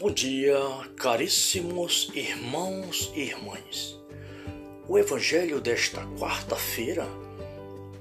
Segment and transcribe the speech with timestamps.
[0.00, 0.56] Bom dia,
[0.96, 3.98] caríssimos irmãos e irmãs.
[4.86, 7.04] O evangelho desta quarta-feira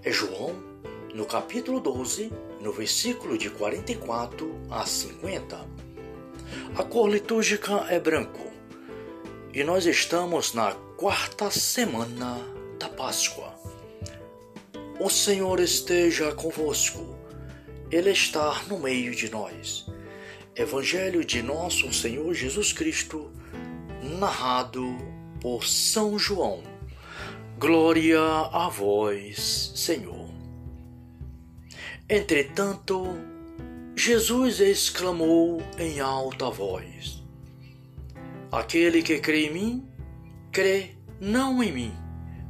[0.04, 0.55] é João,
[1.15, 2.31] no capítulo 12,
[2.61, 5.59] no versículo de 44 a 50.
[6.77, 8.45] A cor litúrgica é branco
[9.52, 12.38] e nós estamos na quarta semana
[12.77, 13.55] da Páscoa.
[15.00, 17.18] O Senhor esteja convosco,
[17.89, 19.96] Ele está no meio de nós
[20.59, 23.31] Evangelho de Nosso Senhor Jesus Cristo,
[24.20, 24.98] narrado
[25.39, 26.63] por São João.
[27.59, 30.31] Glória a vós, Senhor.
[32.09, 33.05] Entretanto,
[33.95, 37.23] Jesus exclamou em alta voz:
[38.51, 39.87] Aquele que crê em mim,
[40.51, 41.93] crê não em mim,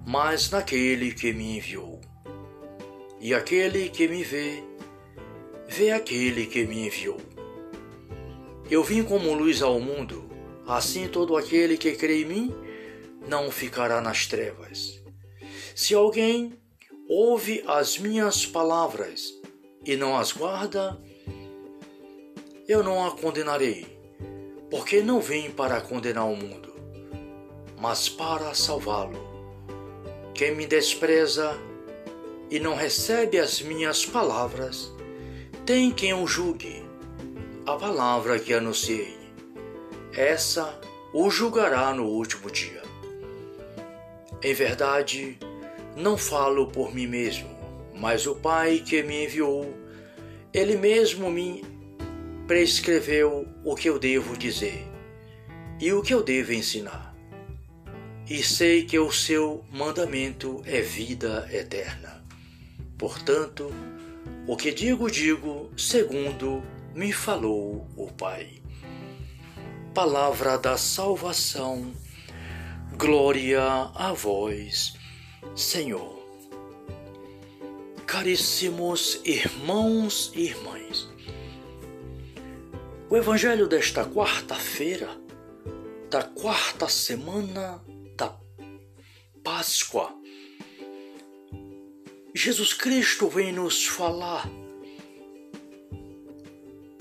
[0.05, 1.99] mas naquele que me enviou.
[3.19, 4.63] E aquele que me vê,
[5.67, 7.19] vê aquele que me enviou.
[8.69, 10.29] Eu vim como luz ao mundo,
[10.67, 12.55] assim todo aquele que crê em mim
[13.25, 15.01] não ficará nas trevas.
[15.73, 16.53] Se alguém
[17.07, 19.33] ouve as minhas palavras
[19.85, 21.01] e não as guarda,
[22.67, 23.85] eu não a condenarei,
[24.69, 26.73] porque não vim para condenar o mundo,
[27.79, 29.25] mas para salvá-lo.
[30.33, 31.57] Quem me despreza
[32.51, 34.91] e não recebe as minhas palavras,
[35.65, 36.86] tem quem o julgue
[37.67, 39.17] a palavra que anunciei.
[40.13, 40.79] Essa
[41.13, 42.81] o julgará no último dia.
[44.41, 45.37] Em verdade,
[45.93, 47.49] não falo por mim mesmo,
[47.93, 49.73] mas o Pai que me enviou,
[50.53, 51.61] ele mesmo me
[52.47, 54.87] prescreveu o que eu devo dizer
[55.77, 57.13] e o que eu devo ensinar.
[58.29, 62.23] E sei que o seu mandamento é vida eterna.
[62.97, 63.69] Portanto,
[64.47, 66.63] o que digo, digo segundo
[66.97, 68.59] me falou o Pai.
[69.93, 71.93] Palavra da salvação,
[72.97, 73.61] glória
[73.93, 74.95] a vós,
[75.55, 76.17] Senhor.
[78.07, 81.07] Caríssimos irmãos e irmãs,
[83.11, 85.09] o Evangelho desta quarta-feira,
[86.09, 87.79] da quarta semana
[88.15, 88.35] da
[89.43, 90.15] Páscoa,
[92.33, 94.49] Jesus Cristo vem nos falar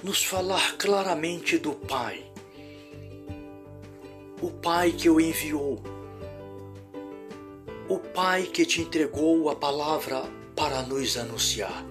[0.02, 2.24] nos falar claramente do Pai.
[4.40, 5.82] O Pai que o enviou.
[7.88, 10.24] O Pai que te entregou a palavra
[10.54, 11.84] para nos anunciar.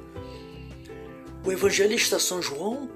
[1.44, 2.90] O evangelista São João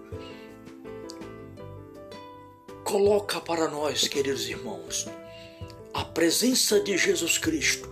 [2.84, 5.08] coloca para nós, queridos irmãos,
[5.94, 7.90] a presença de Jesus Cristo,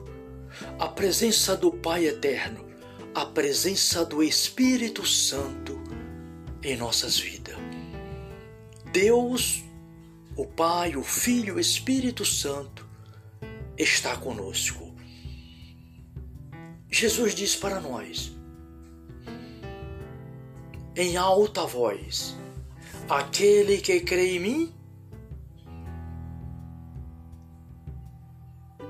[0.79, 2.65] a presença do Pai eterno,
[3.13, 5.86] a presença do Espírito Santo
[6.67, 7.55] em nossas vidas.
[8.91, 9.63] Deus,
[10.35, 12.85] o Pai, o Filho, o Espírito Santo
[13.77, 14.93] está conosco.
[16.89, 18.33] Jesus diz para nós,
[20.93, 22.35] em alta voz:
[23.07, 24.73] Aquele que crê em mim,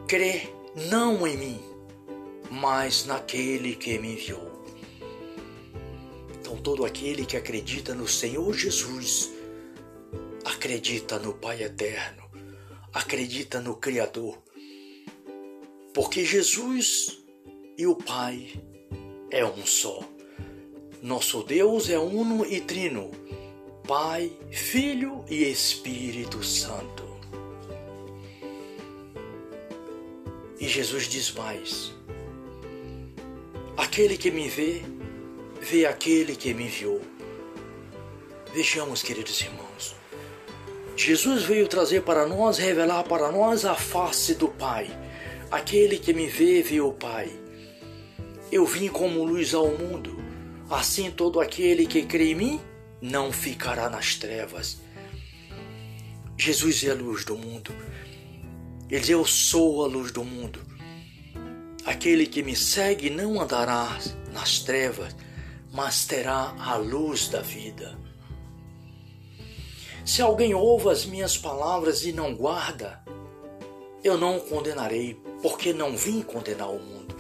[0.07, 0.51] crê
[0.89, 1.61] não em mim,
[2.49, 4.46] mas naquele que me enviou.
[6.47, 9.33] Então, todo aquele que acredita no Senhor Jesus,
[10.45, 12.23] acredita no Pai Eterno,
[12.93, 14.41] acredita no Criador,
[15.93, 17.19] porque Jesus
[17.77, 18.63] e o Pai
[19.29, 19.99] é um só.
[21.01, 23.11] Nosso Deus é uno e trino,
[23.85, 27.03] Pai, Filho e Espírito Santo.
[30.61, 31.91] E Jesus diz mais:
[33.75, 34.81] Aquele que me vê,
[35.61, 37.01] vê aquele que me enviou.
[38.53, 39.95] Vejamos, queridos irmãos.
[40.95, 44.89] Jesus veio trazer para nós, revelar para nós a face do Pai.
[45.51, 47.29] Aquele que me vê, vê o Pai.
[48.51, 50.17] Eu vim como luz ao mundo,
[50.69, 52.61] assim todo aquele que crê em mim
[53.01, 54.81] não ficará nas trevas.
[56.37, 57.75] Jesus é a luz do mundo.
[58.89, 60.59] Ele diz: Eu sou a luz do mundo.
[61.85, 63.97] Aquele que me segue não andará
[64.33, 65.15] nas trevas,
[65.77, 67.99] mas terá a luz da vida.
[70.03, 73.03] Se alguém ouve as minhas palavras e não guarda,
[74.03, 77.15] eu não o condenarei, porque não vim condenar o mundo.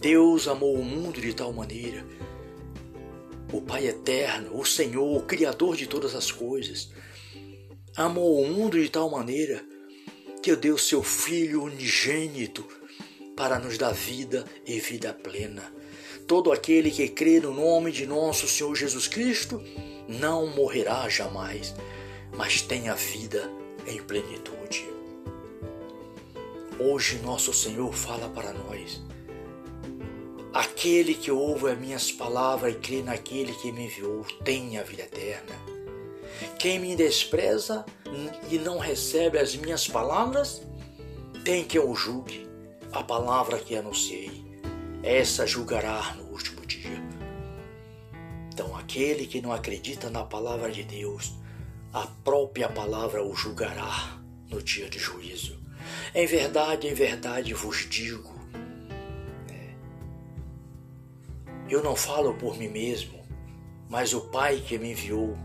[0.00, 2.02] Deus amou o mundo de tal maneira,
[3.52, 6.90] o Pai eterno, o Senhor, o Criador de todas as coisas,
[7.94, 9.62] amou o mundo de tal maneira
[10.42, 12.66] que deu seu Filho unigênito
[13.36, 15.79] para nos dar vida e vida plena.
[16.30, 19.60] Todo aquele que crê no nome de nosso Senhor Jesus Cristo
[20.06, 21.74] não morrerá jamais,
[22.36, 23.50] mas tenha vida
[23.84, 24.88] em plenitude.
[26.78, 29.02] Hoje nosso Senhor fala para nós:
[30.54, 35.02] Aquele que ouve as minhas palavras e crê naquele que me enviou tem a vida
[35.02, 35.56] eterna.
[36.60, 37.84] Quem me despreza
[38.48, 40.62] e não recebe as minhas palavras,
[41.44, 42.48] tem que eu julgue
[42.92, 44.39] a palavra que anunciei.
[45.02, 47.02] Essa julgará no último dia.
[48.52, 51.32] Então, aquele que não acredita na palavra de Deus,
[51.92, 54.20] a própria palavra o julgará
[54.50, 55.58] no dia de juízo.
[56.14, 58.34] Em verdade, em verdade vos digo,
[59.48, 59.74] né,
[61.68, 63.18] eu não falo por mim mesmo,
[63.88, 65.36] mas o Pai que me enviou,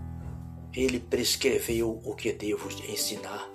[0.74, 3.50] ele prescreveu o que devo ensinar,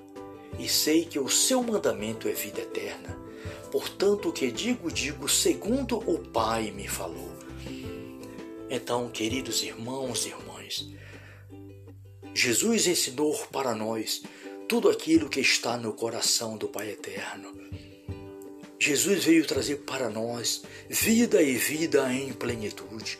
[0.58, 3.29] e sei que o seu mandamento é vida eterna.
[3.70, 7.30] Portanto, o que digo, digo segundo o Pai me falou.
[8.68, 10.88] Então, queridos irmãos e irmãs,
[12.34, 14.22] Jesus ensinou para nós
[14.68, 17.52] tudo aquilo que está no coração do Pai Eterno.
[18.78, 23.18] Jesus veio trazer para nós vida e vida em plenitude.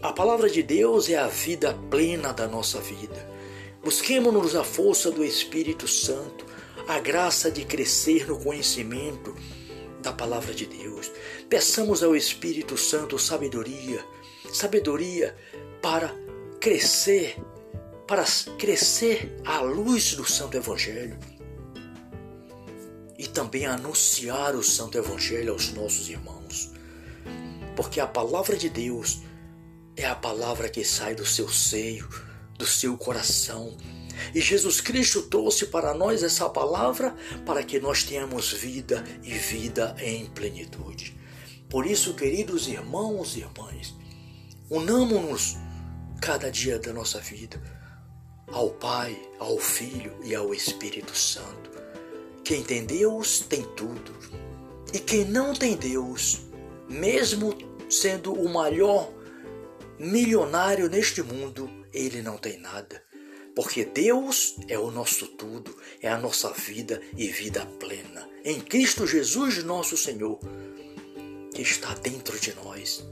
[0.00, 3.28] A palavra de Deus é a vida plena da nossa vida.
[3.82, 6.46] Busquemos-nos a força do Espírito Santo,
[6.88, 9.34] a graça de crescer no conhecimento
[10.04, 11.10] da palavra de Deus.
[11.48, 14.04] Peçamos ao Espírito Santo sabedoria,
[14.52, 15.34] sabedoria
[15.82, 16.14] para
[16.60, 17.36] crescer
[18.06, 18.22] para
[18.58, 21.18] crescer à luz do Santo Evangelho
[23.18, 26.70] e também anunciar o Santo Evangelho aos nossos irmãos.
[27.74, 29.22] Porque a palavra de Deus
[29.96, 32.06] é a palavra que sai do seu seio,
[32.58, 33.74] do seu coração.
[34.34, 37.14] E Jesus Cristo trouxe para nós essa palavra
[37.44, 41.16] para que nós tenhamos vida e vida em plenitude.
[41.68, 43.94] Por isso, queridos irmãos e irmãs,
[44.70, 45.56] unamos-nos
[46.20, 47.60] cada dia da nossa vida
[48.48, 51.70] ao Pai, ao Filho e ao Espírito Santo.
[52.44, 54.14] Quem tem Deus tem tudo.
[54.92, 56.42] E quem não tem Deus,
[56.88, 57.56] mesmo
[57.90, 59.10] sendo o maior
[59.98, 63.02] milionário neste mundo, ele não tem nada.
[63.54, 68.28] Porque Deus é o nosso tudo, é a nossa vida e vida plena.
[68.44, 70.38] Em Cristo Jesus, nosso Senhor,
[71.54, 73.04] que está dentro de nós.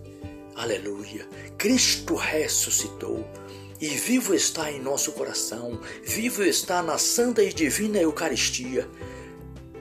[0.54, 1.28] Aleluia.
[1.56, 3.24] Cristo ressuscitou
[3.80, 8.88] e vivo está em nosso coração, vivo está na santa e divina Eucaristia.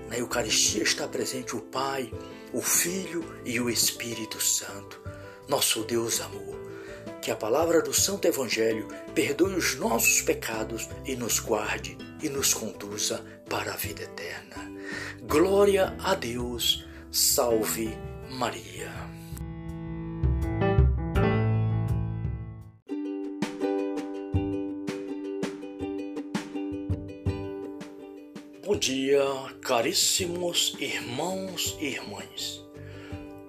[0.10, 2.12] Na Eucaristia está presente o Pai,
[2.54, 5.02] o Filho e o Espírito Santo,
[5.48, 6.61] nosso Deus amor.
[7.22, 12.52] Que a palavra do Santo Evangelho perdoe os nossos pecados e nos guarde e nos
[12.52, 14.56] conduza para a vida eterna.
[15.22, 17.96] Glória a Deus, salve
[18.32, 18.92] Maria.
[28.66, 29.24] Bom dia,
[29.62, 32.66] caríssimos irmãos e irmãs.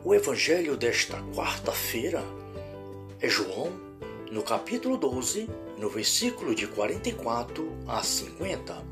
[0.05, 2.23] O evangelho desta quarta-feira
[3.23, 3.73] é João,
[4.33, 5.49] no capítulo 12,
[5.79, 8.85] no versículo de 44 a 50.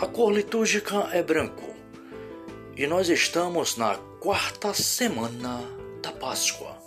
[0.00, 1.74] A cor litúrgica é branco
[2.74, 5.60] e nós estamos na quarta semana
[6.02, 6.78] da Páscoa.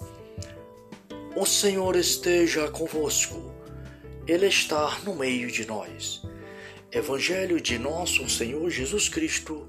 [1.35, 3.53] O Senhor esteja convosco,
[4.27, 6.23] Ele está no meio de nós
[6.91, 9.65] Evangelho de Nosso Senhor Jesus Cristo,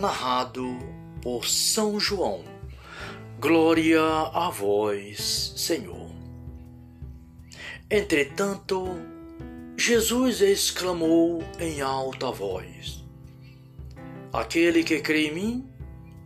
[0.00, 0.76] narrado
[1.22, 2.55] por São João.
[3.38, 6.10] Glória a vós, Senhor.
[7.90, 8.88] Entretanto,
[9.76, 13.04] Jesus exclamou em alta voz:
[14.32, 15.70] Aquele que crê em mim,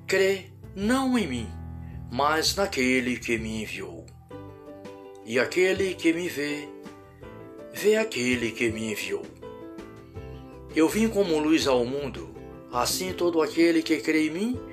[0.07, 1.49] crê não em mim,
[2.13, 4.07] mas naquele que me enviou.
[5.27, 6.69] E aquele que me vê,
[7.73, 9.27] vê aquele que me enviou.
[10.77, 12.33] Eu vim como luz ao mundo,
[12.73, 14.70] assim todo aquele que crê em mim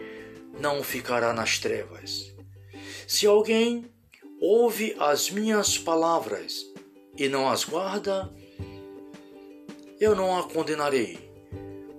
[0.59, 2.33] não ficará nas trevas.
[3.07, 3.89] Se alguém
[4.39, 6.65] ouve as minhas palavras
[7.17, 8.31] e não as guarda,
[9.99, 11.17] eu não a condenarei,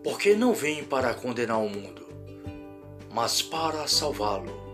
[0.04, 2.06] porque não vim para condenar o mundo,
[3.12, 4.68] mas para salvá-lo.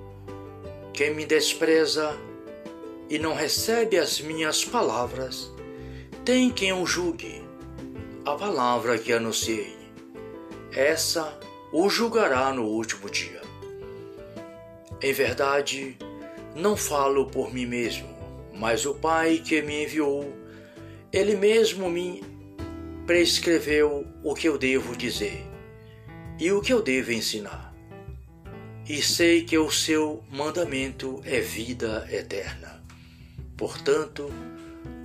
[0.93, 2.17] Quem me despreza
[3.09, 5.51] e não recebe as minhas palavras,
[6.25, 7.45] tem quem o julgue
[8.25, 9.77] a palavra que anunciei.
[10.73, 11.39] Essa
[11.73, 13.44] o julgará no último dia.
[15.05, 15.99] Em verdade,
[16.57, 18.09] não falo por mim mesmo,
[18.55, 20.35] mas o Pai que me enviou,
[21.13, 22.25] ele mesmo me
[23.07, 25.45] prescreveu o que eu devo dizer
[26.41, 27.75] e o que eu devo ensinar.
[28.89, 32.83] E sei que o seu mandamento é vida eterna.
[33.59, 34.33] Portanto,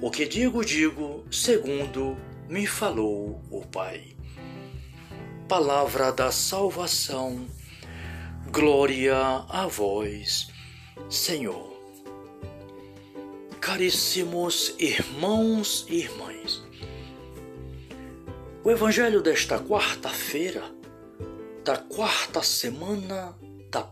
[0.02, 2.16] o que digo, digo segundo
[2.48, 4.16] me falou o Pai.
[5.50, 7.46] Palavra da salvação,
[8.52, 9.16] glória
[9.48, 10.48] a vós,
[11.10, 11.70] Senhor.
[13.62, 16.64] Caríssimos irmãos e irmãs,
[18.64, 20.64] o Evangelho desta quarta-feira,
[21.64, 23.38] da quarta semana
[23.70, 23.88] da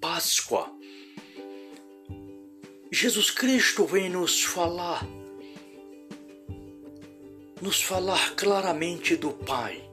[0.00, 0.70] Páscoa,
[2.90, 5.06] Jesus Cristo vem nos falar
[7.60, 9.91] nos falar claramente do Pai.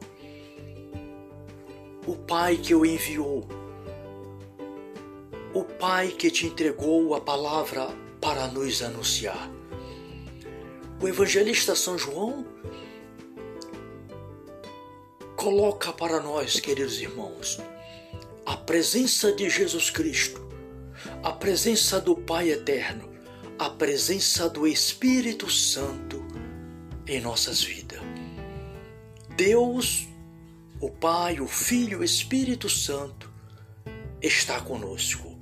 [2.10, 3.48] O Pai que o enviou.
[5.54, 7.88] O Pai que te entregou a palavra
[8.20, 9.48] para nos anunciar.
[11.00, 12.48] O evangelista São João
[15.36, 17.60] coloca para nós, queridos irmãos,
[18.44, 20.42] a presença de Jesus Cristo,
[21.22, 23.08] a presença do Pai eterno,
[23.60, 26.26] a presença do Espírito Santo
[27.06, 28.00] em nossas vidas.
[29.38, 30.09] Deus,
[30.80, 33.30] o Pai, o Filho, o Espírito Santo
[34.22, 35.38] está conosco.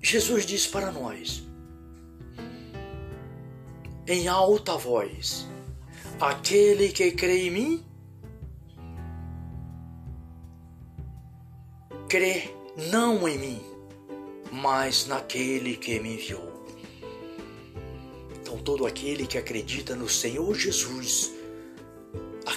[0.00, 1.42] Jesus diz para nós,
[4.06, 5.46] em alta voz:
[6.20, 7.84] Aquele que crê em mim,
[12.08, 12.54] crê
[12.90, 13.62] não em mim,
[14.52, 16.54] mas naquele que me enviou.
[18.40, 21.35] Então, todo aquele que acredita no Senhor Jesus,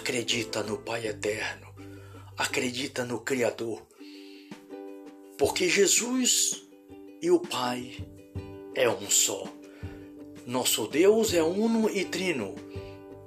[0.09, 1.67] acredita no Pai Eterno,
[2.35, 3.85] acredita no Criador.
[5.37, 6.63] Porque Jesus
[7.21, 7.95] e o Pai
[8.73, 9.43] é um só.
[10.47, 12.55] Nosso Deus é uno e trino,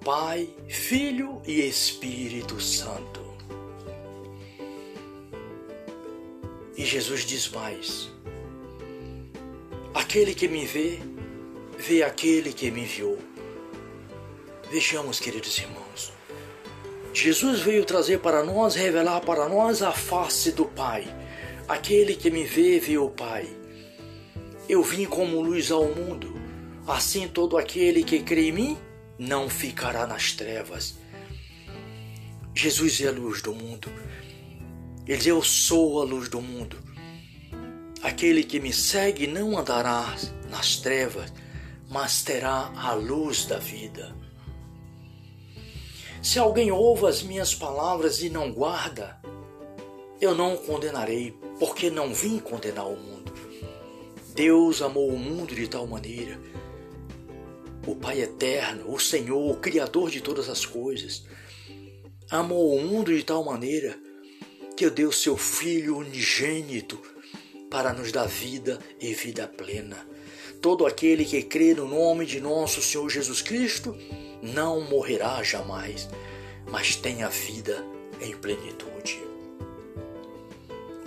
[0.04, 3.20] Pai, Filho e Espírito Santo.
[6.76, 8.10] E Jesus diz mais:
[9.94, 10.98] Aquele que me vê,
[11.78, 13.16] vê aquele que me enviou.
[14.68, 16.21] Vejamos, queridos irmãos.
[17.14, 21.04] Jesus veio trazer para nós, revelar para nós a face do Pai.
[21.68, 23.46] Aquele que me vê, vê o Pai.
[24.68, 26.34] Eu vim como luz ao mundo,
[26.86, 28.78] assim todo aquele que crê em mim
[29.18, 30.96] não ficará nas trevas.
[32.54, 33.90] Jesus é a luz do mundo.
[35.06, 36.78] Ele diz: Eu sou a luz do mundo.
[38.02, 40.14] Aquele que me segue não andará
[40.50, 41.32] nas trevas,
[41.88, 44.21] mas terá a luz da vida.
[46.22, 49.20] Se alguém ouve as minhas palavras e não guarda,
[50.20, 53.32] eu não o condenarei, porque não vim condenar o mundo.
[54.32, 56.38] Deus amou o mundo de tal maneira,
[57.84, 61.26] o Pai eterno, o Senhor, o Criador de todas as coisas,
[62.30, 63.98] amou o mundo de tal maneira
[64.76, 67.02] que deu seu Filho unigênito
[67.68, 70.11] para nos dar vida e vida plena.
[70.62, 73.98] Todo aquele que crê no nome de nosso Senhor Jesus Cristo
[74.40, 76.08] não morrerá jamais,
[76.70, 77.84] mas tem a vida
[78.20, 79.20] em plenitude.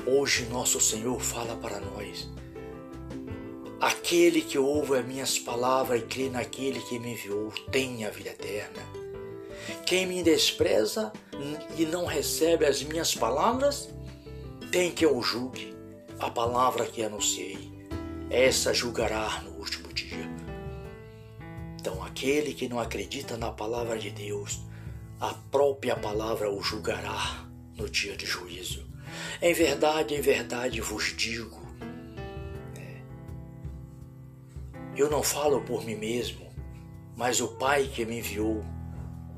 [0.05, 2.29] Hoje nosso Senhor fala para nós:
[3.79, 8.31] Aquele que ouve as minhas palavras e crê naquele que me enviou tem a vida
[8.31, 8.83] eterna.
[9.85, 11.13] Quem me despreza
[11.77, 13.87] e não recebe as minhas palavras,
[14.69, 15.73] tem que eu julgue
[16.19, 17.74] a palavra que anunciei
[18.35, 20.29] essa julgará no último dia.
[21.79, 24.59] Então, aquele que não acredita na palavra de Deus,
[25.21, 28.85] a própria palavra o julgará no dia de juízo.
[29.41, 31.61] Em verdade, em verdade vos digo,
[32.75, 33.01] né,
[34.97, 36.45] eu não falo por mim mesmo,
[37.15, 38.65] mas o Pai que me enviou,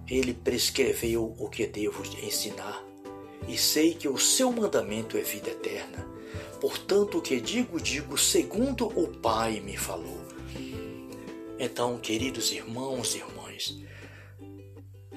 [0.08, 2.84] ele prescreveu o que devo ensinar,
[3.48, 6.17] e sei que o seu mandamento é vida eterna.
[6.60, 10.22] Portanto, o que digo, digo segundo o Pai me falou.
[11.60, 13.78] Então, queridos irmãos e irmãs,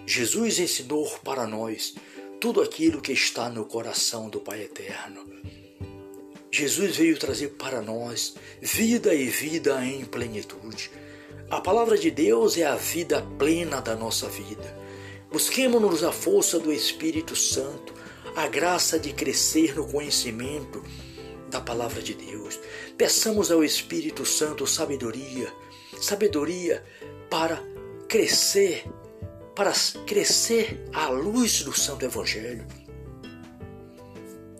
[0.06, 1.94] Jesus ensinou para nós
[2.40, 5.24] tudo aquilo que está no coração do Pai Eterno.
[6.50, 10.90] Jesus veio trazer para nós vida e vida em plenitude.
[11.50, 14.76] A palavra de Deus é a vida plena da nossa vida.
[15.30, 17.94] Busquemos-nos a força do Espírito Santo,
[18.34, 20.82] a graça de crescer no conhecimento
[21.50, 22.58] da palavra de Deus.
[22.96, 25.52] Peçamos ao Espírito Santo sabedoria,
[26.00, 26.82] sabedoria
[27.28, 27.62] para
[28.08, 28.84] crescer,
[29.54, 29.72] para
[30.06, 32.66] crescer à luz do Santo Evangelho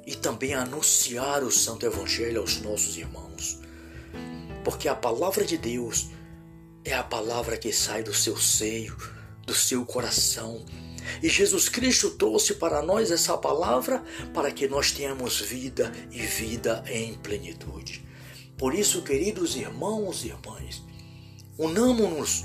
[0.06, 3.60] e também anunciar o Santo Evangelho aos nossos irmãos.
[4.64, 6.08] Porque a palavra de Deus
[6.84, 8.96] é a palavra que sai do seu seio,
[9.46, 10.64] do seu coração,
[11.22, 14.02] e Jesus Cristo trouxe para nós essa palavra
[14.32, 18.04] para que nós tenhamos vida e vida em plenitude.
[18.56, 20.82] Por isso, queridos irmãos e irmãs,
[21.58, 22.44] unamos-nos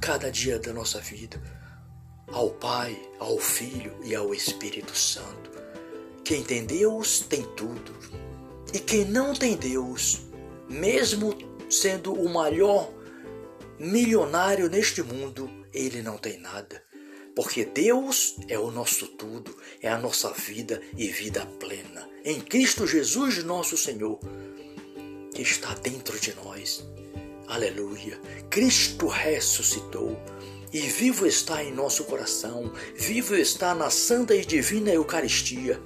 [0.00, 1.40] cada dia da nossa vida
[2.32, 5.50] ao Pai, ao Filho e ao Espírito Santo.
[6.24, 7.92] Quem tem Deus tem tudo.
[8.72, 10.22] E quem não tem Deus,
[10.68, 11.36] mesmo
[11.68, 12.90] sendo o maior
[13.78, 16.82] milionário neste mundo, ele não tem nada.
[17.34, 22.08] Porque Deus é o nosso tudo, é a nossa vida e vida plena.
[22.24, 24.18] Em Cristo Jesus, nosso Senhor,
[25.34, 26.86] que está dentro de nós.
[27.46, 28.20] Aleluia.
[28.50, 30.18] Cristo ressuscitou
[30.72, 35.80] e vivo está em nosso coração, vivo está na santa e divina Eucaristia.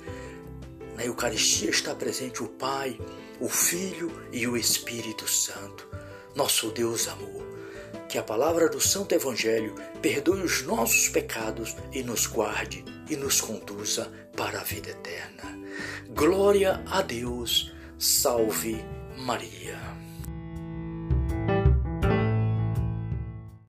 [0.97, 2.99] Na Eucaristia está presente o Pai,
[3.41, 5.89] o Filho e o Espírito Santo,
[6.35, 7.46] nosso Deus amor.
[8.09, 13.41] Que a palavra do Santo Evangelho perdoe os nossos pecados e nos guarde e nos
[13.41, 15.59] conduza para a vida eterna.
[16.11, 18.85] Glória a Deus, salve
[19.17, 20.06] Maria.